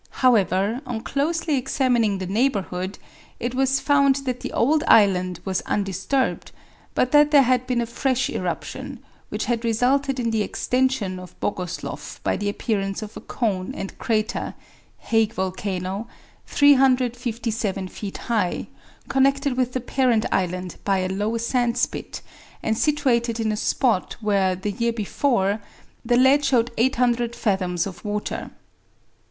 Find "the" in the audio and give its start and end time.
2.17-2.25, 4.39-4.51, 10.31-10.41, 12.35-12.49, 19.73-19.81, 24.55-24.71, 26.03-26.17